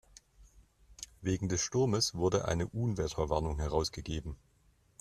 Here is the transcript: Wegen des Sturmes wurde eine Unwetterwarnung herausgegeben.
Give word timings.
Wegen 1.21 1.47
des 1.47 1.61
Sturmes 1.61 2.15
wurde 2.15 2.45
eine 2.47 2.65
Unwetterwarnung 2.65 3.59
herausgegeben. 3.59 4.35